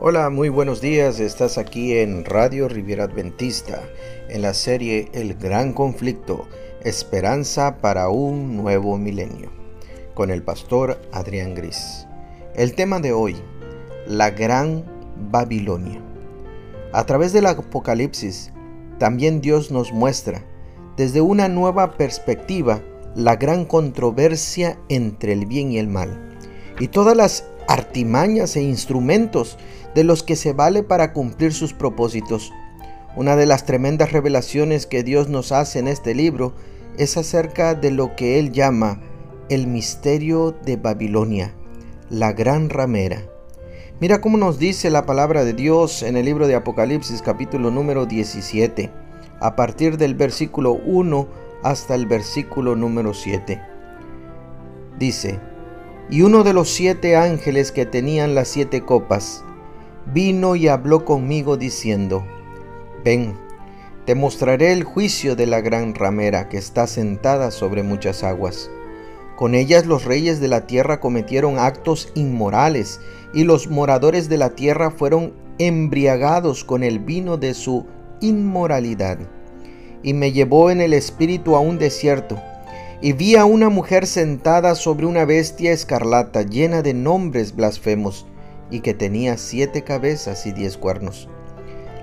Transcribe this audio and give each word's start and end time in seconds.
Hola, 0.00 0.28
muy 0.28 0.48
buenos 0.48 0.80
días. 0.80 1.20
Estás 1.20 1.56
aquí 1.56 1.96
en 1.96 2.24
Radio 2.24 2.68
Riviera 2.68 3.04
Adventista, 3.04 3.80
en 4.28 4.42
la 4.42 4.52
serie 4.52 5.08
El 5.12 5.34
Gran 5.34 5.72
Conflicto, 5.72 6.48
Esperanza 6.82 7.78
para 7.78 8.08
un 8.08 8.56
Nuevo 8.56 8.98
Milenio, 8.98 9.52
con 10.14 10.32
el 10.32 10.42
pastor 10.42 11.00
Adrián 11.12 11.54
Gris. 11.54 12.08
El 12.56 12.74
tema 12.74 12.98
de 12.98 13.12
hoy, 13.12 13.36
la 14.08 14.30
Gran 14.30 14.84
Babilonia. 15.30 16.02
A 16.92 17.06
través 17.06 17.32
del 17.32 17.46
Apocalipsis, 17.46 18.52
también 18.98 19.40
Dios 19.40 19.70
nos 19.70 19.92
muestra, 19.92 20.44
desde 20.96 21.20
una 21.20 21.48
nueva 21.48 21.92
perspectiva, 21.92 22.82
la 23.14 23.36
gran 23.36 23.64
controversia 23.64 24.76
entre 24.88 25.34
el 25.34 25.46
bien 25.46 25.70
y 25.70 25.78
el 25.78 25.86
mal, 25.86 26.36
y 26.80 26.88
todas 26.88 27.16
las 27.16 27.44
artimañas 27.68 28.56
e 28.56 28.62
instrumentos 28.62 29.58
de 29.94 30.04
los 30.04 30.22
que 30.22 30.36
se 30.36 30.52
vale 30.52 30.82
para 30.82 31.12
cumplir 31.12 31.52
sus 31.52 31.72
propósitos. 31.72 32.52
Una 33.16 33.36
de 33.36 33.46
las 33.46 33.64
tremendas 33.64 34.12
revelaciones 34.12 34.86
que 34.86 35.02
Dios 35.02 35.28
nos 35.28 35.52
hace 35.52 35.78
en 35.78 35.88
este 35.88 36.14
libro 36.14 36.54
es 36.98 37.16
acerca 37.16 37.74
de 37.74 37.90
lo 37.90 38.16
que 38.16 38.38
Él 38.38 38.52
llama 38.52 39.00
el 39.48 39.66
misterio 39.66 40.52
de 40.64 40.76
Babilonia, 40.76 41.54
la 42.10 42.32
gran 42.32 42.70
ramera. 42.70 43.22
Mira 44.00 44.20
cómo 44.20 44.36
nos 44.36 44.58
dice 44.58 44.90
la 44.90 45.06
palabra 45.06 45.44
de 45.44 45.52
Dios 45.52 46.02
en 46.02 46.16
el 46.16 46.24
libro 46.24 46.48
de 46.48 46.56
Apocalipsis 46.56 47.22
capítulo 47.22 47.70
número 47.70 48.06
17, 48.06 48.90
a 49.40 49.54
partir 49.54 49.98
del 49.98 50.14
versículo 50.14 50.72
1 50.72 51.28
hasta 51.62 51.94
el 51.94 52.06
versículo 52.06 52.74
número 52.74 53.14
7. 53.14 53.60
Dice, 54.98 55.38
y 56.10 56.22
uno 56.22 56.44
de 56.44 56.52
los 56.52 56.70
siete 56.70 57.16
ángeles 57.16 57.72
que 57.72 57.86
tenían 57.86 58.34
las 58.34 58.48
siete 58.48 58.82
copas, 58.82 59.44
vino 60.12 60.56
y 60.56 60.68
habló 60.68 61.04
conmigo 61.04 61.56
diciendo, 61.56 62.24
Ven, 63.04 63.34
te 64.04 64.14
mostraré 64.14 64.72
el 64.72 64.84
juicio 64.84 65.34
de 65.34 65.46
la 65.46 65.60
gran 65.60 65.94
ramera 65.94 66.48
que 66.48 66.58
está 66.58 66.86
sentada 66.86 67.50
sobre 67.50 67.82
muchas 67.82 68.22
aguas. 68.22 68.70
Con 69.36 69.54
ellas 69.54 69.86
los 69.86 70.04
reyes 70.04 70.40
de 70.40 70.48
la 70.48 70.66
tierra 70.66 71.00
cometieron 71.00 71.58
actos 71.58 72.12
inmorales 72.14 73.00
y 73.32 73.44
los 73.44 73.68
moradores 73.68 74.28
de 74.28 74.38
la 74.38 74.50
tierra 74.50 74.90
fueron 74.90 75.32
embriagados 75.58 76.64
con 76.64 76.82
el 76.84 76.98
vino 76.98 77.36
de 77.36 77.54
su 77.54 77.86
inmoralidad. 78.20 79.18
Y 80.02 80.12
me 80.12 80.32
llevó 80.32 80.70
en 80.70 80.80
el 80.80 80.92
espíritu 80.92 81.56
a 81.56 81.60
un 81.60 81.78
desierto, 81.78 82.40
y 83.00 83.12
vi 83.12 83.36
a 83.36 83.44
una 83.44 83.68
mujer 83.68 84.06
sentada 84.06 84.74
sobre 84.74 85.06
una 85.06 85.24
bestia 85.24 85.72
escarlata 85.72 86.42
llena 86.42 86.82
de 86.82 86.94
nombres 86.94 87.54
blasfemos 87.54 88.26
y 88.70 88.80
que 88.80 88.94
tenía 88.94 89.36
siete 89.36 89.82
cabezas 89.82 90.46
y 90.46 90.52
diez 90.52 90.76
cuernos. 90.76 91.28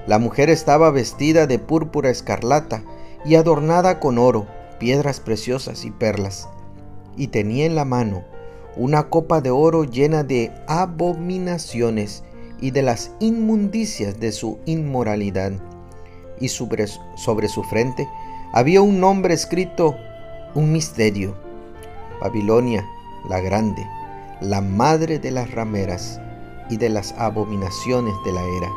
La 0.07 0.19
mujer 0.19 0.49
estaba 0.49 0.91
vestida 0.91 1.47
de 1.47 1.59
púrpura 1.59 2.09
escarlata 2.09 2.83
y 3.25 3.35
adornada 3.35 3.99
con 3.99 4.17
oro, 4.17 4.47
piedras 4.79 5.19
preciosas 5.19 5.85
y 5.85 5.91
perlas, 5.91 6.49
y 7.15 7.27
tenía 7.27 7.65
en 7.65 7.75
la 7.75 7.85
mano 7.85 8.23
una 8.75 9.09
copa 9.09 9.41
de 9.41 9.51
oro 9.51 9.83
llena 9.83 10.23
de 10.23 10.51
abominaciones 10.67 12.23
y 12.59 12.71
de 12.71 12.81
las 12.81 13.11
inmundicias 13.19 14.19
de 14.19 14.31
su 14.31 14.59
inmoralidad. 14.65 15.51
Y 16.39 16.47
sobre, 16.47 16.87
sobre 17.15 17.47
su 17.47 17.63
frente 17.63 18.07
había 18.53 18.81
un 18.81 18.99
nombre 18.99 19.33
escrito, 19.33 19.95
un 20.53 20.71
misterio. 20.71 21.35
Babilonia, 22.19 22.85
la 23.29 23.39
grande, 23.39 23.85
la 24.41 24.61
madre 24.61 25.19
de 25.19 25.31
las 25.31 25.51
rameras 25.51 26.19
y 26.69 26.77
de 26.77 26.89
las 26.89 27.13
abominaciones 27.17 28.13
de 28.25 28.31
la 28.31 28.43
era. 28.43 28.69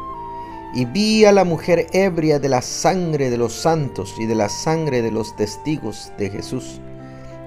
Y 0.75 0.86
vi 0.86 1.25
a 1.25 1.33
la 1.33 1.44
mujer 1.44 1.86
ebria 1.92 2.39
de 2.39 2.48
la 2.48 2.62
sangre 2.62 3.31
de 3.31 3.36
los 3.36 3.53
santos 3.53 4.14
y 4.19 4.27
de 4.27 4.34
la 4.34 4.48
sangre 4.48 5.03
de 5.03 5.11
los 5.11 5.36
testigos 5.36 6.12
de 6.19 6.31
Jesús. 6.31 6.81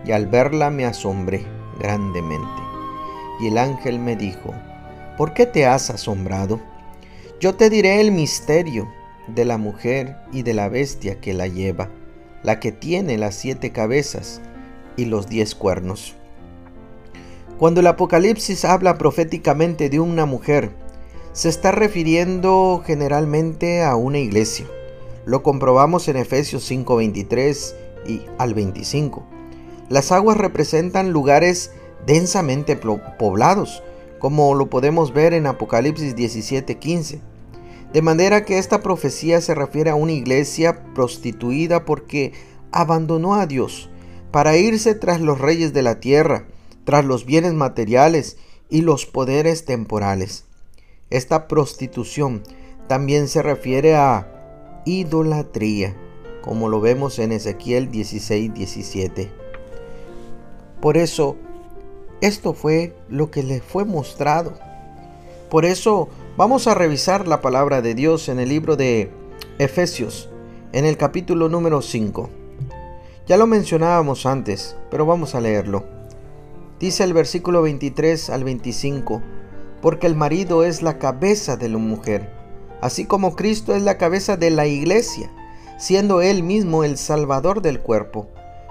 Y 0.05 0.11
al 0.11 0.27
verla 0.27 0.69
me 0.69 0.85
asombré 0.85 1.45
grandemente. 1.79 2.61
Y 3.39 3.47
el 3.47 3.57
ángel 3.57 3.99
me 3.99 4.15
dijo, 4.15 4.53
¿por 5.17 5.33
qué 5.33 5.45
te 5.45 5.65
has 5.65 5.89
asombrado? 5.89 6.59
Yo 7.39 7.55
te 7.55 7.69
diré 7.69 7.99
el 7.99 8.11
misterio 8.11 8.87
de 9.27 9.45
la 9.45 9.57
mujer 9.57 10.15
y 10.31 10.43
de 10.43 10.53
la 10.53 10.69
bestia 10.69 11.19
que 11.19 11.33
la 11.33 11.47
lleva, 11.47 11.89
la 12.43 12.59
que 12.59 12.71
tiene 12.71 13.17
las 13.17 13.35
siete 13.35 13.71
cabezas 13.71 14.41
y 14.95 15.05
los 15.05 15.27
diez 15.27 15.55
cuernos. 15.55 16.15
Cuando 17.57 17.79
el 17.79 17.87
Apocalipsis 17.87 18.65
habla 18.65 18.97
proféticamente 18.97 19.89
de 19.89 19.99
una 19.99 20.25
mujer, 20.25 20.71
se 21.33 21.49
está 21.49 21.71
refiriendo 21.71 22.83
generalmente 22.85 23.83
a 23.83 23.95
una 23.95 24.19
iglesia. 24.19 24.65
Lo 25.25 25.43
comprobamos 25.43 26.07
en 26.07 26.17
Efesios 26.17 26.63
5:23 26.63 27.75
y 28.07 28.21
al 28.37 28.53
25. 28.53 29.25
Las 29.89 30.11
aguas 30.11 30.37
representan 30.37 31.11
lugares 31.11 31.71
densamente 32.05 32.75
poblados, 32.75 33.83
como 34.19 34.53
lo 34.55 34.69
podemos 34.69 35.13
ver 35.13 35.33
en 35.33 35.47
Apocalipsis 35.47 36.15
17:15. 36.15 37.19
De 37.93 38.01
manera 38.01 38.43
que 38.43 38.57
esta 38.57 38.81
profecía 38.81 39.39
se 39.41 39.55
refiere 39.55 39.89
a 39.89 39.95
una 39.95 40.11
iglesia 40.11 40.83
prostituida 40.93 41.85
porque 41.85 42.33
abandonó 42.71 43.35
a 43.35 43.47
Dios 43.47 43.89
para 44.31 44.57
irse 44.57 44.93
tras 44.93 45.21
los 45.21 45.39
reyes 45.39 45.73
de 45.73 45.81
la 45.81 45.99
tierra, 45.99 46.47
tras 46.83 47.05
los 47.05 47.25
bienes 47.25 47.53
materiales 47.53 48.37
y 48.69 48.81
los 48.81 49.05
poderes 49.05 49.65
temporales. 49.65 50.43
Esta 51.09 51.47
prostitución 51.47 52.43
también 52.87 53.29
se 53.29 53.41
refiere 53.41 53.95
a 53.95 54.81
idolatría, 54.85 55.95
como 56.41 56.69
lo 56.69 56.81
vemos 56.81 57.19
en 57.19 57.31
Ezequiel 57.31 57.89
16, 57.91 58.53
17. 58.53 59.31
Por 60.81 60.97
eso, 60.97 61.37
esto 62.21 62.53
fue 62.53 62.95
lo 63.09 63.31
que 63.31 63.43
le 63.43 63.61
fue 63.61 63.85
mostrado. 63.85 64.53
Por 65.49 65.65
eso, 65.65 66.09
vamos 66.37 66.67
a 66.67 66.75
revisar 66.75 67.27
la 67.27 67.41
palabra 67.41 67.81
de 67.81 67.95
Dios 67.95 68.29
en 68.29 68.39
el 68.39 68.49
libro 68.49 68.75
de 68.75 69.09
Efesios, 69.57 70.29
en 70.71 70.85
el 70.85 70.95
capítulo 70.95 71.49
número 71.49 71.81
5. 71.81 72.29
Ya 73.25 73.37
lo 73.37 73.47
mencionábamos 73.47 74.27
antes, 74.27 74.75
pero 74.91 75.07
vamos 75.07 75.33
a 75.33 75.41
leerlo. 75.41 75.83
Dice 76.79 77.03
el 77.03 77.13
versículo 77.13 77.63
23 77.63 78.29
al 78.29 78.43
25, 78.43 79.19
porque 79.81 80.05
el 80.05 80.15
marido 80.15 80.63
es 80.63 80.83
la 80.83 80.99
cabeza 80.99 81.57
de 81.57 81.69
la 81.69 81.79
mujer, 81.79 82.31
así 82.81 83.05
como 83.05 83.35
Cristo 83.35 83.75
es 83.75 83.81
la 83.81 83.97
cabeza 83.97 84.37
de 84.37 84.51
la 84.51 84.67
iglesia, 84.67 85.31
siendo 85.79 86.21
él 86.21 86.43
mismo 86.43 86.83
el 86.83 86.99
salvador 86.99 87.63
del 87.63 87.79
cuerpo. 87.79 88.27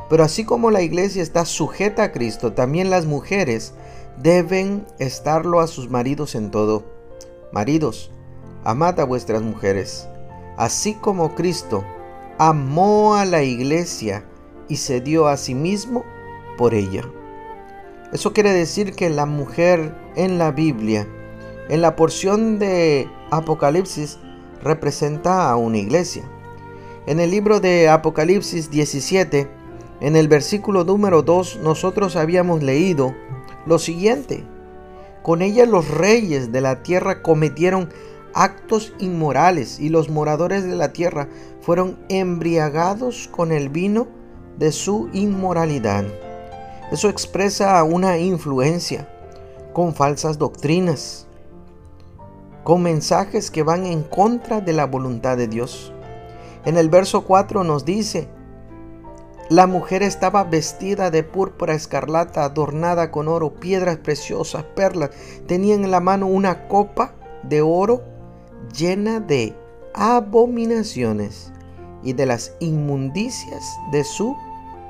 Pero 0.08 0.22
así 0.22 0.44
como 0.44 0.70
la 0.70 0.82
iglesia 0.82 1.20
está 1.20 1.44
sujeta 1.44 2.04
a 2.04 2.12
Cristo, 2.12 2.52
también 2.52 2.90
las 2.90 3.06
mujeres 3.06 3.74
deben 4.22 4.86
estarlo 5.00 5.58
a 5.58 5.66
sus 5.66 5.90
maridos 5.90 6.36
en 6.36 6.52
todo. 6.52 6.95
Maridos, 7.52 8.10
amad 8.64 8.98
a 9.00 9.04
vuestras 9.04 9.42
mujeres, 9.42 10.08
así 10.56 10.94
como 10.94 11.34
Cristo 11.34 11.84
amó 12.38 13.14
a 13.14 13.24
la 13.24 13.42
iglesia 13.42 14.24
y 14.68 14.76
se 14.76 15.00
dio 15.00 15.28
a 15.28 15.36
sí 15.36 15.54
mismo 15.54 16.04
por 16.58 16.74
ella. 16.74 17.02
Eso 18.12 18.32
quiere 18.32 18.52
decir 18.52 18.94
que 18.94 19.10
la 19.10 19.26
mujer 19.26 19.94
en 20.16 20.38
la 20.38 20.50
Biblia, 20.50 21.06
en 21.68 21.82
la 21.82 21.96
porción 21.96 22.58
de 22.58 23.08
Apocalipsis, 23.30 24.18
representa 24.62 25.50
a 25.50 25.56
una 25.56 25.78
iglesia. 25.78 26.24
En 27.06 27.20
el 27.20 27.30
libro 27.30 27.60
de 27.60 27.88
Apocalipsis 27.88 28.70
17, 28.70 29.48
en 30.00 30.16
el 30.16 30.28
versículo 30.28 30.84
número 30.84 31.22
2, 31.22 31.60
nosotros 31.62 32.16
habíamos 32.16 32.62
leído 32.62 33.14
lo 33.64 33.78
siguiente. 33.78 34.44
Con 35.26 35.42
ella 35.42 35.66
los 35.66 35.88
reyes 35.88 36.52
de 36.52 36.60
la 36.60 36.84
tierra 36.84 37.20
cometieron 37.20 37.88
actos 38.32 38.92
inmorales 39.00 39.80
y 39.80 39.88
los 39.88 40.08
moradores 40.08 40.62
de 40.62 40.76
la 40.76 40.92
tierra 40.92 41.28
fueron 41.62 41.98
embriagados 42.08 43.28
con 43.32 43.50
el 43.50 43.68
vino 43.68 44.06
de 44.56 44.70
su 44.70 45.08
inmoralidad. 45.12 46.04
Eso 46.92 47.08
expresa 47.08 47.82
una 47.82 48.18
influencia 48.18 49.08
con 49.72 49.96
falsas 49.96 50.38
doctrinas, 50.38 51.26
con 52.62 52.84
mensajes 52.84 53.50
que 53.50 53.64
van 53.64 53.84
en 53.84 54.04
contra 54.04 54.60
de 54.60 54.74
la 54.74 54.86
voluntad 54.86 55.36
de 55.36 55.48
Dios. 55.48 55.92
En 56.64 56.76
el 56.76 56.88
verso 56.88 57.24
4 57.24 57.64
nos 57.64 57.84
dice, 57.84 58.28
la 59.48 59.66
mujer 59.66 60.02
estaba 60.02 60.44
vestida 60.44 61.10
de 61.10 61.22
púrpura 61.22 61.74
escarlata, 61.74 62.44
adornada 62.44 63.10
con 63.10 63.28
oro, 63.28 63.54
piedras 63.54 63.96
preciosas, 63.98 64.64
perlas. 64.74 65.10
Tenía 65.46 65.74
en 65.74 65.90
la 65.90 66.00
mano 66.00 66.26
una 66.26 66.66
copa 66.68 67.14
de 67.42 67.62
oro 67.62 68.02
llena 68.76 69.20
de 69.20 69.54
abominaciones 69.94 71.52
y 72.02 72.12
de 72.12 72.26
las 72.26 72.54
inmundicias 72.60 73.62
de 73.92 74.04
su 74.04 74.36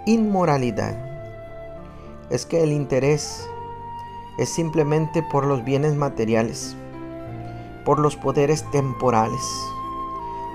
inmoralidad 0.06 1.06
es 2.30 2.46
que 2.46 2.62
el 2.62 2.72
interés 2.72 3.48
es 4.38 4.48
simplemente 4.48 5.22
por 5.22 5.46
los 5.46 5.64
bienes 5.64 5.94
materiales. 5.94 6.76
por 7.84 8.00
los 8.00 8.16
poderes 8.16 8.68
temporales. 8.72 9.40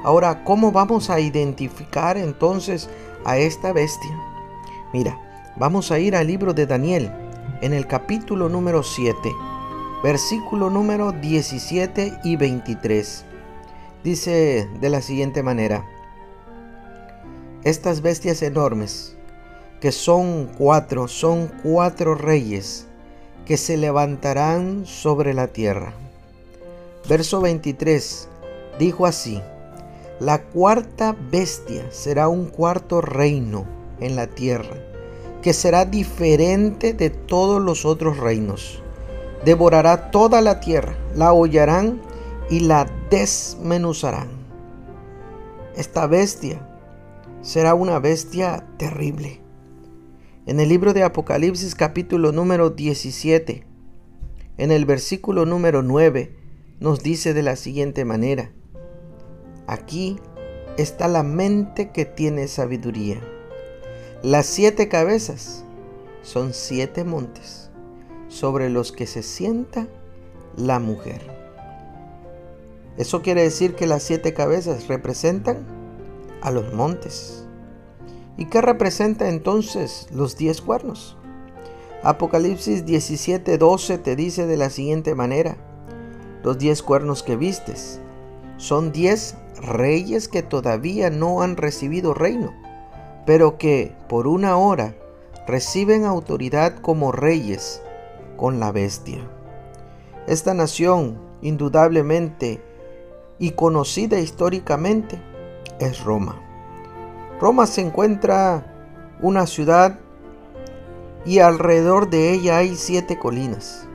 Ahora, 0.04 0.44
¿cómo 0.44 0.74
vamos 0.74 1.10
a 1.10 1.22
identificar 1.22 2.18
entonces 2.18 2.90
a 3.26 3.38
esta 3.38 3.74
bestia? 3.74 4.18
Mira, 4.94 5.18
vamos 5.58 5.92
a 5.92 6.00
ir 6.00 6.16
al 6.16 6.28
libro 6.28 6.54
de 6.54 6.66
Daniel, 6.66 7.12
en 7.62 7.74
el 7.74 7.88
capítulo 7.88 8.50
número 8.50 8.84
7, 8.84 9.32
versículo 10.04 10.70
número 10.70 11.12
17 11.12 12.20
y 12.24 12.36
23. 12.36 13.26
Dice 14.04 14.68
de 14.80 14.90
la 14.90 15.02
siguiente 15.02 15.44
manera, 15.44 15.86
estas 17.64 18.02
bestias 18.02 18.42
enormes, 18.42 19.16
que 19.80 19.92
son 19.92 20.50
cuatro, 20.58 21.08
son 21.08 21.52
cuatro 21.62 22.16
reyes 22.16 22.88
que 23.46 23.58
se 23.58 23.78
levantarán 23.78 24.86
sobre 24.86 25.34
la 25.34 25.48
tierra. 25.48 25.94
Verso 27.08 27.42
23 27.42 28.28
dijo 28.80 29.06
así, 29.06 29.42
la 30.22 30.44
cuarta 30.44 31.18
bestia 31.32 31.84
será 31.90 32.28
un 32.28 32.46
cuarto 32.46 33.02
reino 33.02 33.66
en 34.00 34.16
la 34.16 34.28
tierra, 34.28 34.78
que 35.42 35.52
será 35.52 35.86
diferente 35.86 36.94
de 36.94 37.10
todos 37.10 37.60
los 37.60 37.86
otros 37.86 38.18
reinos. 38.18 38.84
Devorará 39.44 40.12
toda 40.12 40.42
la 40.42 40.60
tierra, 40.60 40.96
la 41.16 41.34
hollarán 41.34 42.00
y 42.52 42.60
la 42.60 42.86
desmenuzarán. 43.10 44.28
Esta 45.76 46.06
bestia 46.06 46.70
será 47.42 47.74
una 47.74 47.98
bestia 47.98 48.64
terrible 48.78 49.42
en 50.46 50.60
el 50.60 50.70
libro 50.70 50.94
de 50.94 51.02
Apocalipsis 51.02 51.74
capítulo 51.74 52.32
número 52.32 52.70
17, 52.70 53.64
en 54.58 54.72
el 54.72 54.86
versículo 54.86 55.48
número 55.48 55.82
9, 55.82 56.36
nos 56.80 57.02
dice 57.02 57.34
de 57.34 57.42
la 57.42 57.56
siguiente 57.56 58.06
manera, 58.06 58.52
aquí 59.68 60.20
está 60.78 61.08
la 61.08 61.24
mente 61.24 61.92
que 61.92 62.06
tiene 62.06 62.48
sabiduría. 62.48 63.22
Las 64.24 64.46
siete 64.46 64.88
cabezas 64.88 65.64
son 66.22 66.54
siete 66.54 67.04
montes 67.04 67.70
sobre 68.28 68.70
los 68.70 68.92
que 68.92 69.08
se 69.08 69.24
sienta 69.24 69.88
la 70.56 70.80
mujer. 70.80 71.22
Eso 72.98 73.22
quiere 73.22 73.44
decir 73.44 73.76
que 73.76 73.88
las 73.88 74.04
siete 74.04 74.34
cabezas 74.34 74.88
representan 74.88 75.66
a 76.42 76.52
los 76.52 76.74
montes 76.74 77.42
¿Y 78.42 78.46
qué 78.46 78.60
representa 78.60 79.30
entonces 79.30 80.08
los 80.12 80.38
diez 80.38 80.62
cuernos? 80.62 81.16
Apocalipsis 82.02 82.86
17:12 82.86 84.02
te 84.02 84.16
dice 84.16 84.48
de 84.48 84.58
la 84.58 84.72
siguiente 84.72 85.14
manera, 85.14 85.58
los 86.44 86.58
diez 86.58 86.82
cuernos 86.82 87.22
que 87.22 87.36
vistes 87.36 88.00
son 88.58 88.92
diez 88.92 89.36
reyes 89.60 90.28
que 90.28 90.44
todavía 90.44 91.10
no 91.10 91.42
han 91.42 91.58
recibido 91.58 92.14
reino, 92.14 92.54
pero 93.26 93.58
que 93.58 93.96
por 94.08 94.28
una 94.28 94.58
hora 94.58 94.96
reciben 95.48 96.06
autoridad 96.06 96.80
como 96.80 97.12
reyes 97.12 97.82
con 98.38 98.60
la 98.60 98.72
bestia. 98.72 99.20
Esta 100.28 100.54
nación, 100.54 101.18
indudablemente 101.42 102.62
y 103.40 103.52
conocida 103.52 104.20
históricamente, 104.20 105.22
es 105.80 106.04
Roma. 106.04 106.40
Roma 107.40 107.66
se 107.66 107.82
encuentra 107.82 108.72
una 109.20 109.48
ciudad 109.48 110.00
y 111.26 111.40
alrededor 111.40 112.10
de 112.10 112.34
ella 112.34 112.58
hay 112.58 112.76
siete 112.76 113.18
colinas, 113.18 113.88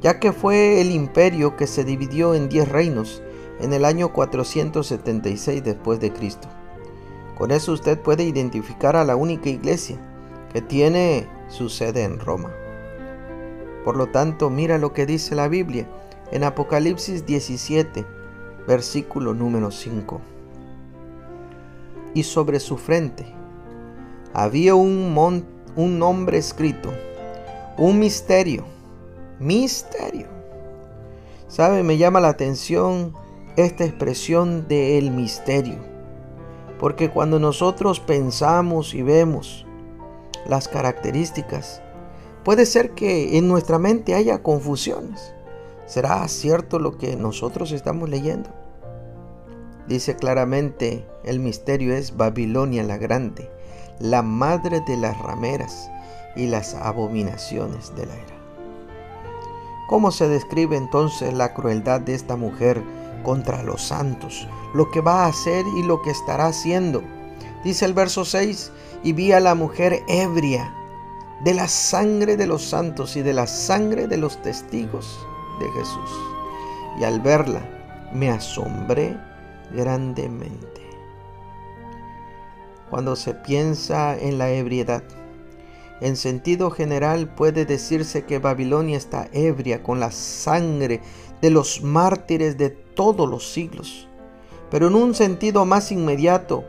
ya 0.00 0.20
que 0.20 0.32
fue 0.32 0.80
el 0.80 0.90
imperio 0.90 1.56
que 1.56 1.66
se 1.66 1.84
dividió 1.84 2.34
en 2.34 2.48
diez 2.48 2.68
reinos 2.68 3.22
en 3.60 3.72
el 3.72 3.84
año 3.84 4.12
476 4.12 5.64
después 5.64 6.00
de 6.00 6.12
Cristo. 6.12 6.48
Con 7.36 7.50
eso 7.50 7.72
usted 7.72 7.98
puede 7.98 8.24
identificar 8.24 8.96
a 8.96 9.04
la 9.04 9.16
única 9.16 9.48
iglesia 9.48 9.98
que 10.52 10.60
tiene 10.60 11.28
su 11.48 11.68
sede 11.68 12.04
en 12.04 12.18
Roma. 12.18 12.50
Por 13.84 13.96
lo 13.96 14.08
tanto, 14.08 14.50
mira 14.50 14.78
lo 14.78 14.92
que 14.92 15.06
dice 15.06 15.34
la 15.34 15.48
Biblia 15.48 15.88
en 16.32 16.44
Apocalipsis 16.44 17.24
17, 17.26 18.04
versículo 18.66 19.34
número 19.34 19.70
5 19.70 20.20
y 22.14 22.22
sobre 22.22 22.60
su 22.60 22.76
frente 22.76 23.26
había 24.34 24.74
un, 24.74 25.44
un 25.76 25.98
nombre 25.98 26.38
escrito, 26.38 26.92
un 27.76 27.98
misterio, 27.98 28.64
misterio. 29.38 30.26
¿Sabe? 31.48 31.82
Me 31.82 31.96
llama 31.96 32.20
la 32.20 32.28
atención 32.28 33.14
esta 33.58 33.84
expresión 33.84 34.68
de 34.68 34.98
el 34.98 35.10
misterio. 35.10 35.78
Porque 36.78 37.10
cuando 37.10 37.40
nosotros 37.40 37.98
pensamos 37.98 38.94
y 38.94 39.02
vemos 39.02 39.66
las 40.46 40.68
características, 40.68 41.82
puede 42.44 42.66
ser 42.66 42.92
que 42.92 43.36
en 43.36 43.48
nuestra 43.48 43.80
mente 43.80 44.14
haya 44.14 44.44
confusiones. 44.44 45.34
¿Será 45.86 46.26
cierto 46.28 46.78
lo 46.78 46.98
que 46.98 47.16
nosotros 47.16 47.72
estamos 47.72 48.08
leyendo? 48.08 48.48
Dice 49.88 50.14
claramente, 50.14 51.04
el 51.24 51.40
misterio 51.40 51.94
es 51.96 52.16
Babilonia 52.16 52.84
la 52.84 52.96
Grande, 52.96 53.50
la 53.98 54.22
madre 54.22 54.82
de 54.86 54.96
las 54.96 55.18
rameras 55.18 55.90
y 56.36 56.46
las 56.46 56.74
abominaciones 56.74 57.92
de 57.96 58.06
la 58.06 58.14
era. 58.14 58.38
¿Cómo 59.88 60.12
se 60.12 60.28
describe 60.28 60.76
entonces 60.76 61.32
la 61.34 61.54
crueldad 61.54 62.02
de 62.02 62.14
esta 62.14 62.36
mujer 62.36 62.84
contra 63.22 63.62
los 63.62 63.82
santos? 63.82 64.48
Lo 64.74 64.90
que 64.90 65.00
va 65.00 65.24
a 65.24 65.28
hacer 65.28 65.64
y 65.76 65.82
lo 65.82 66.02
que 66.02 66.10
estará 66.10 66.46
haciendo. 66.46 67.02
Dice 67.64 67.84
el 67.84 67.94
verso 67.94 68.24
6, 68.24 68.72
y 69.02 69.12
vi 69.12 69.32
a 69.32 69.40
la 69.40 69.54
mujer 69.54 70.02
ebria 70.08 70.74
de 71.44 71.54
la 71.54 71.68
sangre 71.68 72.36
de 72.36 72.46
los 72.46 72.64
santos 72.64 73.16
y 73.16 73.22
de 73.22 73.32
la 73.32 73.46
sangre 73.46 74.06
de 74.08 74.16
los 74.16 74.40
testigos 74.42 75.18
de 75.60 75.70
Jesús. 75.72 76.10
Y 76.98 77.04
al 77.04 77.20
verla 77.20 77.62
me 78.12 78.30
asombré 78.30 79.16
grandemente. 79.72 80.88
Cuando 82.90 83.16
se 83.16 83.34
piensa 83.34 84.16
en 84.16 84.38
la 84.38 84.50
ebriedad, 84.50 85.02
en 86.00 86.16
sentido 86.16 86.70
general 86.70 87.34
puede 87.34 87.64
decirse 87.64 88.24
que 88.24 88.38
Babilonia 88.38 88.96
está 88.96 89.28
ebria 89.32 89.82
con 89.82 90.00
la 90.00 90.10
sangre 90.10 91.00
de 91.40 91.50
los 91.50 91.82
mártires 91.82 92.56
de 92.58 92.70
todos 92.70 93.28
los 93.28 93.50
siglos, 93.52 94.08
pero 94.70 94.88
en 94.88 94.94
un 94.94 95.14
sentido 95.14 95.64
más 95.64 95.92
inmediato, 95.92 96.64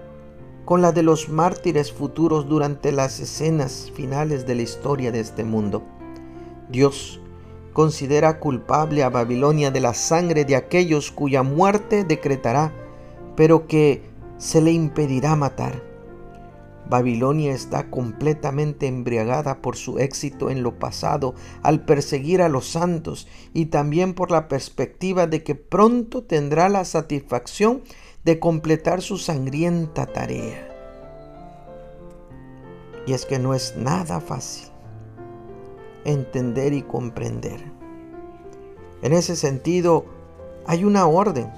con 0.65 0.81
la 0.81 0.91
de 0.91 1.03
los 1.03 1.29
mártires 1.29 1.91
futuros 1.91 2.47
durante 2.47 2.91
las 2.91 3.19
escenas 3.19 3.91
finales 3.95 4.45
de 4.45 4.55
la 4.55 4.61
historia 4.61 5.11
de 5.11 5.19
este 5.19 5.43
mundo. 5.43 5.83
Dios 6.69 7.19
considera 7.73 8.39
culpable 8.39 9.03
a 9.03 9.09
Babilonia 9.09 9.71
de 9.71 9.79
la 9.79 9.93
sangre 9.93 10.45
de 10.45 10.55
aquellos 10.55 11.11
cuya 11.11 11.41
muerte 11.41 12.03
decretará 12.03 12.71
pero 13.39 13.67
que 13.67 14.03
se 14.37 14.59
le 14.59 14.73
impedirá 14.73 15.33
matar. 15.37 15.81
Babilonia 16.89 17.53
está 17.53 17.91
completamente 17.91 18.87
embriagada 18.87 19.61
por 19.61 19.75
su 19.75 19.99
éxito 19.99 20.49
en 20.49 20.63
lo 20.63 20.79
pasado 20.79 21.35
al 21.61 21.85
perseguir 21.85 22.41
a 22.41 22.49
los 22.49 22.67
santos 22.67 23.27
y 23.53 23.67
también 23.67 24.13
por 24.13 24.31
la 24.31 24.47
perspectiva 24.47 25.27
de 25.27 25.43
que 25.43 25.55
pronto 25.55 26.23
tendrá 26.23 26.67
la 26.67 26.85
satisfacción 26.85 27.83
de 28.25 28.39
completar 28.39 29.01
su 29.01 29.17
sangrienta 29.17 30.07
tarea. 30.07 30.67
Y 33.05 33.13
es 33.13 33.25
que 33.25 33.39
no 33.39 33.53
es 33.53 33.75
nada 33.77 34.19
fácil 34.19 34.69
entender 36.05 36.73
y 36.73 36.81
comprender. 36.81 37.59
En 39.01 39.13
ese 39.13 39.35
sentido, 39.35 40.05
hay 40.65 40.83
una 40.83 41.07
orden 41.07 41.51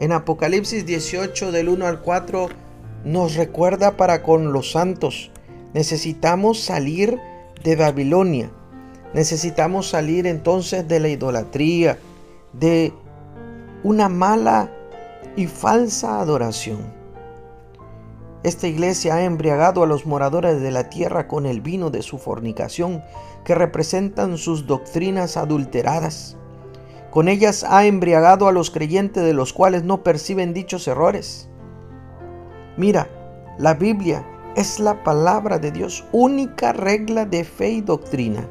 en 0.00 0.12
Apocalipsis 0.12 0.84
18 0.84 1.52
del 1.52 1.68
1 1.68 1.86
al 1.86 2.02
4 2.02 2.65
nos 3.06 3.36
recuerda 3.36 3.96
para 3.96 4.24
con 4.24 4.52
los 4.52 4.72
santos. 4.72 5.30
Necesitamos 5.74 6.60
salir 6.60 7.20
de 7.62 7.76
Babilonia. 7.76 8.50
Necesitamos 9.14 9.88
salir 9.88 10.26
entonces 10.26 10.88
de 10.88 10.98
la 10.98 11.08
idolatría, 11.08 11.98
de 12.52 12.92
una 13.84 14.08
mala 14.08 14.72
y 15.36 15.46
falsa 15.46 16.20
adoración. 16.20 16.78
Esta 18.42 18.66
iglesia 18.66 19.14
ha 19.14 19.24
embriagado 19.24 19.84
a 19.84 19.86
los 19.86 20.04
moradores 20.04 20.60
de 20.60 20.72
la 20.72 20.90
tierra 20.90 21.28
con 21.28 21.46
el 21.46 21.60
vino 21.60 21.90
de 21.90 22.02
su 22.02 22.18
fornicación, 22.18 23.04
que 23.44 23.54
representan 23.54 24.36
sus 24.36 24.66
doctrinas 24.66 25.36
adulteradas. 25.36 26.36
Con 27.12 27.28
ellas 27.28 27.62
ha 27.62 27.86
embriagado 27.86 28.48
a 28.48 28.52
los 28.52 28.72
creyentes 28.72 29.22
de 29.22 29.32
los 29.32 29.52
cuales 29.52 29.84
no 29.84 30.02
perciben 30.02 30.52
dichos 30.52 30.88
errores. 30.88 31.48
Mira, 32.76 33.08
la 33.58 33.72
Biblia 33.72 34.24
es 34.54 34.80
la 34.80 35.02
palabra 35.02 35.58
de 35.58 35.70
Dios, 35.72 36.04
única 36.12 36.72
regla 36.72 37.24
de 37.24 37.44
fe 37.44 37.70
y 37.70 37.80
doctrina. 37.80 38.46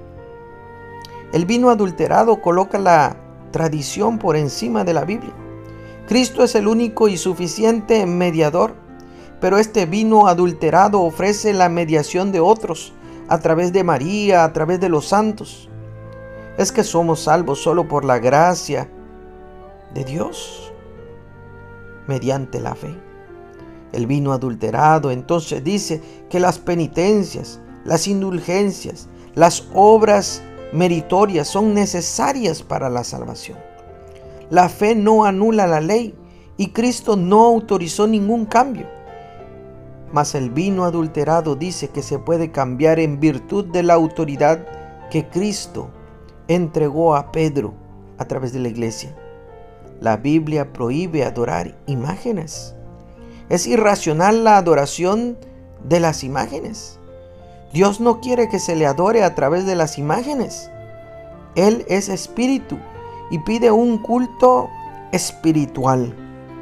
El 1.32 1.46
vino 1.46 1.70
adulterado 1.70 2.42
coloca 2.42 2.80
la 2.80 3.18
tradición 3.52 4.18
por 4.18 4.36
encima 4.36 4.84
de 4.84 4.94
la 4.94 5.06
Biblia. 5.06 5.34
Cristo 6.08 6.44
es 6.44 6.56
el 6.56 6.68
único 6.68 7.08
y 7.08 7.18
suficiente 7.18 8.06
mediador, 8.06 8.76
pero 9.42 9.58
este 9.58 9.86
vino 9.86 10.28
adulterado 10.28 11.02
ofrece 11.02 11.54
la 11.54 11.70
mediación 11.70 12.32
de 12.32 12.40
otros 12.40 12.94
a 13.28 13.40
través 13.40 13.74
de 13.74 13.84
María, 13.84 14.44
a 14.44 14.54
través 14.54 14.80
de 14.80 14.90
los 14.90 15.08
santos. 15.08 15.70
Es 16.58 16.72
que 16.72 16.84
somos 16.84 17.22
salvos 17.22 17.62
solo 17.62 17.88
por 17.88 18.06
la 18.06 18.18
gracia 18.18 18.90
de 19.94 20.04
Dios, 20.04 20.74
mediante 22.08 22.60
la 22.60 22.76
fe. 22.76 22.96
El 23.96 24.08
vino 24.08 24.34
adulterado 24.34 25.10
entonces 25.10 25.64
dice 25.64 26.02
que 26.30 26.42
las 26.42 26.60
penitencias, 26.60 27.62
las 27.86 28.10
indulgencias, 28.10 29.08
las 29.36 29.70
obras 29.74 30.42
meritorias 30.74 31.48
son 31.48 31.74
necesarias 31.74 32.62
para 32.62 32.90
la 32.90 33.06
salvación. 33.06 33.58
La 34.50 34.68
fe 34.68 34.96
no 34.96 35.24
anula 35.24 35.66
la 35.66 35.80
ley 35.80 36.14
y 36.58 36.72
Cristo 36.72 37.16
no 37.16 37.46
autorizó 37.46 38.06
ningún 38.06 38.46
cambio. 38.46 38.86
Mas 40.12 40.36
el 40.36 40.50
vino 40.50 40.84
adulterado 40.84 41.56
dice 41.56 41.88
que 41.88 42.04
se 42.04 42.20
puede 42.20 42.52
cambiar 42.52 43.00
en 43.00 43.22
virtud 43.22 43.64
de 43.66 43.82
la 43.82 43.94
autoridad 43.94 44.66
que 45.10 45.30
Cristo 45.30 45.90
entregó 46.50 47.16
a 47.16 47.32
Pedro 47.32 47.74
a 48.18 48.26
través 48.26 48.52
de 48.52 48.60
la 48.60 48.68
iglesia. 48.68 49.16
La 50.02 50.18
Biblia 50.18 50.74
prohíbe 50.74 51.24
adorar 51.24 51.78
imágenes. 51.88 52.75
Es 53.50 53.68
irracional 53.68 54.44
la 54.44 54.58
adoración 54.58 55.38
de 55.84 56.00
las 56.00 56.24
imágenes. 56.24 57.00
Dios 57.74 58.00
no 58.00 58.22
quiere 58.22 58.50
que 58.50 58.60
se 58.60 58.76
le 58.76 58.86
adore 58.86 59.24
a 59.24 59.36
través 59.36 59.66
de 59.66 59.76
las 59.76 59.98
imágenes. 59.98 60.72
Él 61.56 61.86
es 61.88 62.10
espíritu 62.10 62.78
y 63.30 63.40
pide 63.40 63.72
un 63.72 63.98
culto 63.98 64.70
espiritual. 65.12 66.16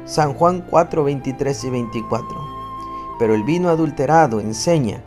San 0.04 0.34
Juan 0.34 0.64
4, 0.68 1.04
23 1.04 1.64
y 1.64 1.70
24. 1.70 2.28
Pero 3.18 3.34
el 3.34 3.44
vino 3.44 3.68
adulterado 3.68 4.40
enseña 4.40 5.02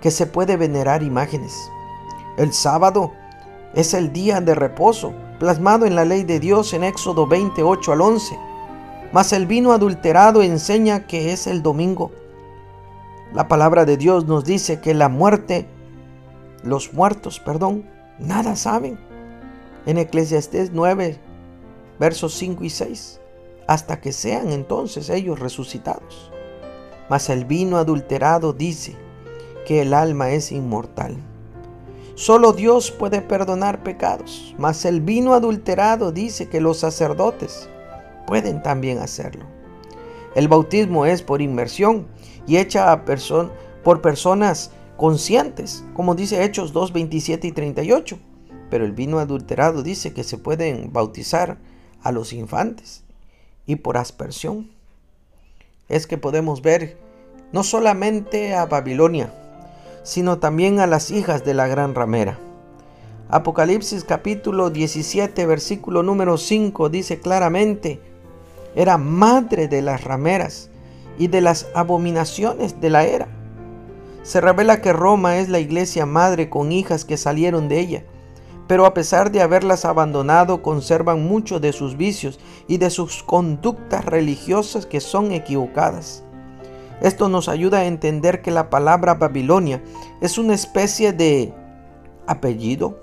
que 0.00 0.10
se 0.10 0.26
puede 0.26 0.56
venerar 0.56 1.02
imágenes. 1.02 1.70
El 2.36 2.52
sábado 2.52 3.12
es 3.74 3.94
el 3.94 4.12
día 4.12 4.40
de 4.40 4.54
reposo, 4.54 5.14
plasmado 5.38 5.86
en 5.86 5.94
la 5.94 6.04
ley 6.04 6.24
de 6.24 6.40
Dios 6.40 6.74
en 6.74 6.84
Éxodo 6.84 7.26
28 7.26 7.92
al 7.92 8.00
11. 8.00 8.38
Mas 9.14 9.32
el 9.32 9.46
vino 9.46 9.70
adulterado 9.70 10.42
enseña 10.42 11.06
que 11.06 11.32
es 11.32 11.46
el 11.46 11.62
domingo. 11.62 12.10
La 13.32 13.46
palabra 13.46 13.84
de 13.84 13.96
Dios 13.96 14.26
nos 14.26 14.44
dice 14.44 14.80
que 14.80 14.92
la 14.92 15.08
muerte, 15.08 15.68
los 16.64 16.92
muertos, 16.92 17.38
perdón, 17.38 17.88
nada 18.18 18.56
saben. 18.56 18.98
En 19.86 19.98
Eclesiastés 19.98 20.72
9, 20.72 21.20
versos 22.00 22.34
5 22.34 22.64
y 22.64 22.70
6, 22.70 23.20
hasta 23.68 24.00
que 24.00 24.10
sean 24.10 24.50
entonces 24.50 25.08
ellos 25.10 25.38
resucitados. 25.38 26.32
Mas 27.08 27.30
el 27.30 27.44
vino 27.44 27.76
adulterado 27.76 28.52
dice 28.52 28.96
que 29.64 29.82
el 29.82 29.94
alma 29.94 30.30
es 30.30 30.50
inmortal. 30.50 31.16
Solo 32.16 32.52
Dios 32.52 32.90
puede 32.90 33.20
perdonar 33.20 33.84
pecados, 33.84 34.56
mas 34.58 34.84
el 34.84 35.00
vino 35.00 35.34
adulterado 35.34 36.10
dice 36.10 36.48
que 36.48 36.60
los 36.60 36.78
sacerdotes 36.78 37.68
pueden 38.26 38.62
también 38.62 38.98
hacerlo. 38.98 39.44
El 40.34 40.48
bautismo 40.48 41.06
es 41.06 41.22
por 41.22 41.40
inmersión 41.40 42.06
y 42.46 42.56
hecha 42.56 42.92
a 42.92 43.04
por 43.04 44.00
personas 44.00 44.70
conscientes, 44.96 45.84
como 45.94 46.14
dice 46.14 46.44
Hechos 46.44 46.72
2, 46.72 46.92
27 46.92 47.46
y 47.46 47.52
38. 47.52 48.18
Pero 48.70 48.84
el 48.84 48.92
vino 48.92 49.18
adulterado 49.18 49.82
dice 49.82 50.12
que 50.12 50.24
se 50.24 50.38
pueden 50.38 50.92
bautizar 50.92 51.58
a 52.02 52.12
los 52.12 52.32
infantes 52.32 53.04
y 53.66 53.76
por 53.76 53.96
aspersión. 53.96 54.70
Es 55.88 56.06
que 56.06 56.18
podemos 56.18 56.62
ver 56.62 56.96
no 57.52 57.62
solamente 57.62 58.54
a 58.54 58.66
Babilonia, 58.66 59.32
sino 60.02 60.38
también 60.38 60.80
a 60.80 60.86
las 60.86 61.10
hijas 61.10 61.44
de 61.44 61.54
la 61.54 61.68
gran 61.68 61.94
ramera. 61.94 62.38
Apocalipsis 63.28 64.04
capítulo 64.04 64.70
17 64.70 65.46
versículo 65.46 66.02
número 66.02 66.36
5 66.36 66.88
dice 66.88 67.20
claramente, 67.20 68.00
era 68.74 68.98
madre 68.98 69.68
de 69.68 69.82
las 69.82 70.04
rameras 70.04 70.70
y 71.18 71.28
de 71.28 71.40
las 71.40 71.66
abominaciones 71.74 72.80
de 72.80 72.90
la 72.90 73.04
era. 73.04 73.28
Se 74.22 74.40
revela 74.40 74.80
que 74.80 74.92
Roma 74.92 75.36
es 75.36 75.48
la 75.48 75.58
iglesia 75.58 76.06
madre 76.06 76.48
con 76.48 76.72
hijas 76.72 77.04
que 77.04 77.16
salieron 77.16 77.68
de 77.68 77.80
ella, 77.80 78.04
pero 78.66 78.86
a 78.86 78.94
pesar 78.94 79.30
de 79.30 79.42
haberlas 79.42 79.84
abandonado 79.84 80.62
conservan 80.62 81.26
muchos 81.26 81.60
de 81.60 81.72
sus 81.72 81.96
vicios 81.96 82.40
y 82.66 82.78
de 82.78 82.90
sus 82.90 83.22
conductas 83.22 84.04
religiosas 84.04 84.86
que 84.86 85.00
son 85.00 85.32
equivocadas. 85.32 86.24
Esto 87.02 87.28
nos 87.28 87.48
ayuda 87.48 87.80
a 87.80 87.84
entender 87.84 88.40
que 88.40 88.50
la 88.50 88.70
palabra 88.70 89.14
Babilonia 89.14 89.82
es 90.20 90.38
una 90.38 90.54
especie 90.54 91.12
de 91.12 91.52
apellido 92.26 92.98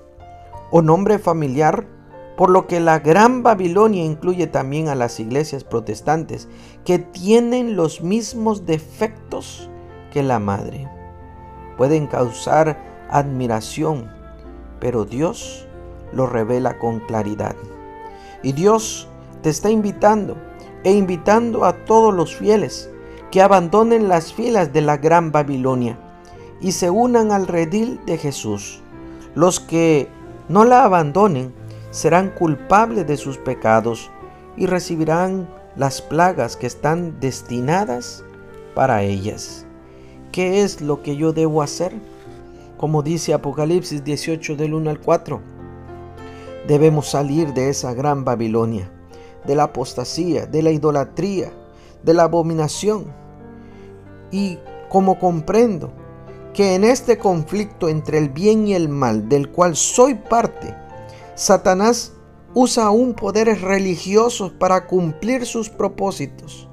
o 0.71 0.81
nombre 0.81 1.19
familiar, 1.19 1.85
por 2.41 2.49
lo 2.49 2.65
que 2.65 2.79
la 2.79 2.97
Gran 2.97 3.43
Babilonia 3.43 4.03
incluye 4.03 4.47
también 4.47 4.89
a 4.89 4.95
las 4.95 5.19
iglesias 5.19 5.63
protestantes 5.63 6.47
que 6.83 6.97
tienen 6.97 7.75
los 7.75 8.01
mismos 8.01 8.65
defectos 8.65 9.69
que 10.11 10.23
la 10.23 10.39
madre. 10.39 10.89
Pueden 11.77 12.07
causar 12.07 13.05
admiración, 13.11 14.09
pero 14.79 15.05
Dios 15.05 15.67
lo 16.13 16.25
revela 16.25 16.79
con 16.79 17.01
claridad. 17.01 17.55
Y 18.41 18.53
Dios 18.53 19.07
te 19.43 19.51
está 19.51 19.69
invitando 19.69 20.35
e 20.83 20.93
invitando 20.93 21.63
a 21.63 21.85
todos 21.85 22.11
los 22.11 22.35
fieles 22.35 22.89
que 23.29 23.43
abandonen 23.43 24.09
las 24.09 24.33
filas 24.33 24.73
de 24.73 24.81
la 24.81 24.97
gran 24.97 25.31
Babilonia 25.31 25.95
y 26.59 26.71
se 26.71 26.89
unan 26.89 27.31
al 27.31 27.45
redil 27.45 28.03
de 28.07 28.17
Jesús. 28.17 28.81
Los 29.35 29.59
que 29.59 30.07
no 30.49 30.65
la 30.65 30.85
abandonen 30.85 31.60
serán 31.91 32.29
culpables 32.29 33.05
de 33.05 33.17
sus 33.17 33.37
pecados 33.37 34.09
y 34.57 34.65
recibirán 34.65 35.47
las 35.75 36.01
plagas 36.01 36.57
que 36.57 36.67
están 36.67 37.19
destinadas 37.19 38.23
para 38.73 39.03
ellas. 39.03 39.65
¿Qué 40.31 40.63
es 40.63 40.81
lo 40.81 41.03
que 41.03 41.15
yo 41.17 41.33
debo 41.33 41.61
hacer? 41.61 41.93
Como 42.77 43.03
dice 43.03 43.33
Apocalipsis 43.33 44.03
18 44.03 44.55
del 44.55 44.73
1 44.73 44.89
al 44.89 44.99
4, 44.99 45.41
debemos 46.67 47.09
salir 47.09 47.53
de 47.53 47.69
esa 47.69 47.93
gran 47.93 48.23
Babilonia, 48.23 48.89
de 49.45 49.55
la 49.55 49.63
apostasía, 49.63 50.45
de 50.45 50.63
la 50.63 50.71
idolatría, 50.71 51.51
de 52.03 52.13
la 52.13 52.23
abominación, 52.23 53.05
y 54.31 54.57
como 54.89 55.19
comprendo 55.19 55.91
que 56.53 56.75
en 56.75 56.83
este 56.83 57.17
conflicto 57.17 57.87
entre 57.89 58.17
el 58.17 58.29
bien 58.29 58.67
y 58.67 58.73
el 58.73 58.89
mal, 58.89 59.29
del 59.29 59.49
cual 59.49 59.75
soy 59.75 60.15
parte, 60.15 60.75
Satanás 61.35 62.13
usa 62.53 62.85
aún 62.85 63.13
poderes 63.13 63.61
religiosos 63.61 64.51
para 64.51 64.87
cumplir 64.87 65.45
sus 65.45 65.69
propósitos. 65.69 66.67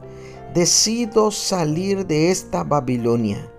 Decido 0.54 1.30
salir 1.30 2.06
de 2.06 2.30
esta 2.30 2.64
Babilonia 2.64 3.50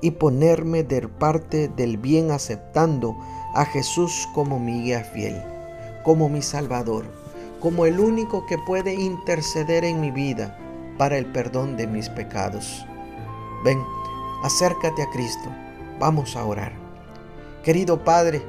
y 0.00 0.12
ponerme 0.12 0.84
de 0.84 1.08
parte 1.08 1.68
del 1.68 1.98
bien 1.98 2.30
aceptando 2.30 3.16
a 3.54 3.64
Jesús 3.64 4.28
como 4.34 4.58
mi 4.58 4.82
guía 4.82 5.04
fiel, 5.04 5.42
como 6.04 6.28
mi 6.28 6.40
Salvador, 6.42 7.04
como 7.60 7.86
el 7.86 7.98
único 7.98 8.46
que 8.46 8.56
puede 8.58 8.94
interceder 8.94 9.84
en 9.84 10.00
mi 10.00 10.10
vida 10.10 10.56
para 10.96 11.18
el 11.18 11.26
perdón 11.26 11.76
de 11.76 11.86
mis 11.86 12.08
pecados. 12.08 12.86
Ven, 13.64 13.82
acércate 14.42 15.02
a 15.02 15.10
Cristo. 15.10 15.50
Vamos 15.98 16.36
a 16.36 16.44
orar. 16.44 16.72
Querido 17.64 18.04
Padre, 18.04 18.42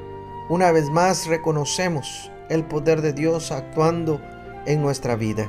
una 0.50 0.72
vez 0.72 0.90
más 0.90 1.28
reconocemos 1.28 2.32
el 2.50 2.66
poder 2.66 3.02
de 3.02 3.14
Dios 3.14 3.52
actuando 3.52 4.20
en 4.66 4.82
nuestra 4.82 5.16
vida 5.16 5.48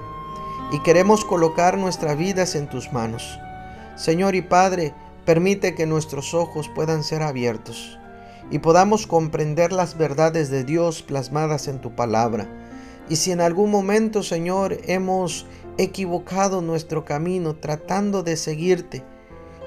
y 0.72 0.80
queremos 0.82 1.24
colocar 1.24 1.78
nuestras 1.78 2.16
vidas 2.16 2.54
en 2.54 2.68
tus 2.68 2.92
manos. 2.92 3.38
Señor 3.96 4.34
y 4.34 4.42
Padre, 4.42 4.94
permite 5.24 5.74
que 5.74 5.86
nuestros 5.86 6.34
ojos 6.34 6.68
puedan 6.68 7.02
ser 7.02 7.22
abiertos 7.22 7.98
y 8.50 8.58
podamos 8.58 9.06
comprender 9.06 9.72
las 9.72 9.96
verdades 9.96 10.50
de 10.50 10.64
Dios 10.64 11.02
plasmadas 11.02 11.66
en 11.66 11.80
tu 11.80 11.94
palabra. 11.94 12.46
Y 13.08 13.16
si 13.16 13.32
en 13.32 13.40
algún 13.40 13.70
momento, 13.70 14.22
Señor, 14.22 14.78
hemos 14.84 15.46
equivocado 15.78 16.60
nuestro 16.60 17.04
camino 17.04 17.56
tratando 17.56 18.22
de 18.22 18.36
seguirte, 18.36 19.02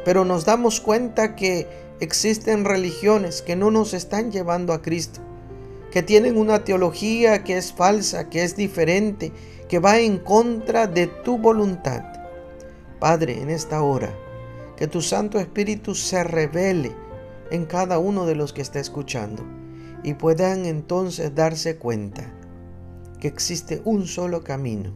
pero 0.06 0.26
nos 0.26 0.46
damos 0.46 0.80
cuenta 0.80 1.36
que 1.36 1.68
existen 2.00 2.66
religiones 2.66 3.42
que 3.42 3.56
no 3.56 3.72
nos 3.72 3.94
están 3.94 4.32
llevando 4.32 4.74
a 4.74 4.82
Cristo, 4.82 5.22
que 5.92 6.04
tienen 6.04 6.38
una 6.38 6.64
teología 6.64 7.44
que 7.44 7.58
es 7.58 7.72
falsa, 7.72 8.30
que 8.30 8.44
es 8.44 8.56
diferente, 8.56 9.32
que 9.70 9.80
va 9.80 10.00
en 10.00 10.18
contra 10.18 10.88
de 10.88 11.08
tu 11.08 11.38
voluntad. 11.38 12.04
Padre, 13.00 13.42
en 13.42 13.50
esta 13.50 13.82
hora, 13.82 14.14
que 14.76 14.88
tu 14.88 15.02
Santo 15.02 15.40
Espíritu 15.40 15.96
se 15.96 16.24
revele 16.24 16.92
en 17.52 17.66
cada 17.66 18.00
uno 18.00 18.26
de 18.26 18.36
los 18.36 18.54
que 18.54 18.62
está 18.62 18.80
escuchando 18.80 19.44
y 20.04 20.16
puedan 20.16 20.66
entonces 20.66 21.34
darse 21.36 21.78
cuenta 21.78 22.34
que 23.20 23.28
existe 23.28 23.82
un 23.86 24.08
solo 24.08 24.44
camino, 24.44 24.94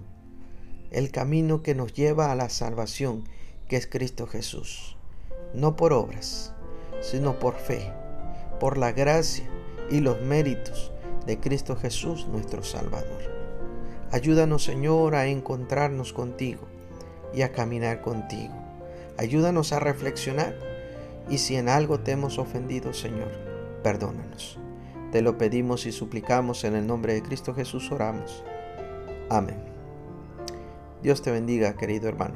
el 0.91 1.11
camino 1.11 1.61
que 1.61 1.75
nos 1.75 1.93
lleva 1.93 2.31
a 2.31 2.35
la 2.35 2.49
salvación, 2.49 3.23
que 3.67 3.77
es 3.77 3.87
Cristo 3.87 4.27
Jesús, 4.27 4.97
no 5.53 5.75
por 5.75 5.93
obras, 5.93 6.53
sino 7.01 7.39
por 7.39 7.55
fe, 7.55 7.91
por 8.59 8.77
la 8.77 8.91
gracia 8.91 9.47
y 9.89 9.99
los 9.99 10.21
méritos 10.21 10.91
de 11.25 11.39
Cristo 11.39 11.75
Jesús 11.75 12.27
nuestro 12.27 12.63
Salvador. 12.63 13.21
Ayúdanos 14.11 14.63
Señor 14.63 15.15
a 15.15 15.27
encontrarnos 15.27 16.13
contigo 16.13 16.61
y 17.33 17.41
a 17.41 17.51
caminar 17.51 18.01
contigo. 18.01 18.53
Ayúdanos 19.17 19.73
a 19.73 19.79
reflexionar 19.79 20.55
y 21.29 21.39
si 21.39 21.55
en 21.55 21.67
algo 21.69 21.99
te 21.99 22.11
hemos 22.11 22.37
ofendido 22.37 22.93
Señor, 22.93 23.31
perdónanos. 23.83 24.57
Te 25.11 25.21
lo 25.21 25.37
pedimos 25.37 25.85
y 25.85 25.91
suplicamos 25.91 26.63
en 26.63 26.75
el 26.75 26.87
nombre 26.87 27.13
de 27.13 27.21
Cristo 27.21 27.53
Jesús 27.53 27.91
oramos. 27.91 28.43
Amén. 29.29 29.57
Dios 31.01 31.21
te 31.21 31.31
bendiga, 31.31 31.73
querido 31.73 32.09
hermano. 32.09 32.35